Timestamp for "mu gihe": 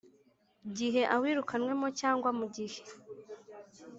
2.39-2.81